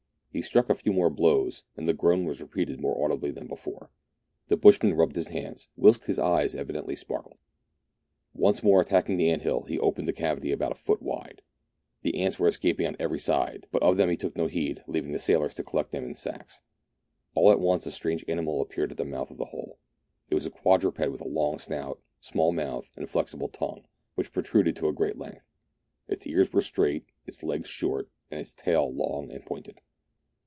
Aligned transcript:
He 0.33 0.41
struck 0.41 0.69
a 0.69 0.75
few 0.75 0.93
more 0.93 1.09
blows, 1.09 1.63
and 1.75 1.89
the 1.89 1.93
groan 1.93 2.23
was 2.23 2.39
repeated 2.39 2.79
more 2.79 3.03
audibly 3.03 3.31
than 3.31 3.47
before. 3.47 3.89
The 4.47 4.55
bushman 4.55 4.93
rubbed 4.93 5.17
his 5.17 5.27
hands, 5.27 5.67
whilst 5.75 6.05
his 6.05 6.17
eyes 6.17 6.55
evidently 6.55 6.95
sparkled. 6.95 7.35
Once 8.33 8.63
more 8.63 8.79
attacking 8.79 9.17
the 9.17 9.29
ant 9.29 9.41
hill, 9.41 9.65
he 9.67 9.77
opened 9.77 10.07
a 10.07 10.13
cavity 10.13 10.53
about 10.53 10.71
a 10.71 10.75
foot 10.75 11.01
wide. 11.01 11.41
The 12.03 12.15
ants 12.17 12.39
were 12.39 12.47
escaping 12.47 12.87
on 12.87 12.95
every 12.97 13.19
side; 13.19 13.67
but 13.73 13.83
of 13.83 13.97
them 13.97 14.09
he 14.09 14.15
took 14.15 14.37
no 14.37 14.47
heed, 14.47 14.81
leaving 14.87 15.11
the 15.11 15.19
sailors 15.19 15.53
to 15.55 15.63
collect 15.65 15.91
them 15.91 16.05
in 16.05 16.15
sacks. 16.15 16.61
* 16.97 17.33
All 17.35 17.51
at 17.51 17.59
once 17.59 17.85
a 17.85 17.91
strange 17.91 18.23
animal 18.29 18.61
appeared 18.61 18.91
at 18.93 18.97
the 18.97 19.03
mouth 19.03 19.31
of 19.31 19.37
the 19.37 19.47
hole. 19.47 19.79
It 20.29 20.35
was 20.35 20.45
a 20.45 20.49
quadruped 20.49 21.11
with 21.11 21.19
a 21.19 21.27
long 21.27 21.59
snout, 21.59 21.99
small 22.21 22.53
mouth, 22.53 22.89
and 22.95 23.09
flexible 23.09 23.49
tongue, 23.49 23.83
which 24.15 24.31
protruded 24.31 24.77
to 24.77 24.87
a 24.87 24.93
great 24.93 25.17
length; 25.17 25.49
its 26.07 26.25
ears 26.25 26.53
were 26.53 26.61
straight, 26.61 27.03
its 27.27 27.43
legs 27.43 27.67
short, 27.67 28.07
and 28.31 28.39
its 28.39 28.53
tail 28.53 28.89
long 28.93 29.29
and 29.29 29.45
pointed. 29.45 29.81